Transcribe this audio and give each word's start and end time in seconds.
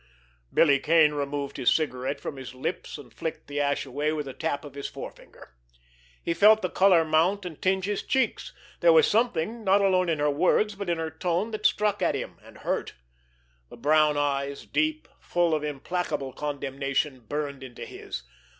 Billy 0.51 0.79
Kane 0.79 1.11
removed 1.13 1.57
his 1.57 1.69
cigarette 1.69 2.19
from 2.19 2.37
his 2.37 2.55
lips, 2.55 2.97
and 2.97 3.13
flicked 3.13 3.45
the 3.45 3.61
ash 3.61 3.85
away 3.85 4.11
with 4.11 4.27
a 4.27 4.33
tap 4.33 4.65
of 4.65 4.73
his 4.73 4.87
forefinger. 4.87 5.53
He 6.23 6.33
felt 6.33 6.63
the 6.63 6.71
color 6.71 7.05
mount 7.05 7.45
and 7.45 7.61
tinge 7.61 7.85
his 7.85 8.01
cheeks. 8.01 8.51
There 8.79 8.93
was 8.93 9.05
something, 9.07 9.63
not 9.63 9.79
alone 9.79 10.09
in 10.09 10.17
her 10.17 10.31
words, 10.31 10.73
but 10.73 10.89
in 10.89 10.97
her 10.97 11.11
tone, 11.11 11.51
that 11.51 11.67
struck 11.67 12.01
at 12.01 12.15
him 12.15 12.39
and 12.43 12.57
hurt. 12.57 12.95
The 13.69 13.77
brown 13.77 14.17
eyes, 14.17 14.65
deep, 14.65 15.07
full 15.19 15.53
of 15.53 15.63
implacable 15.63 16.33
condemnation, 16.33 17.19
burned 17.19 17.61
into 17.61 17.85
his. 17.85 18.23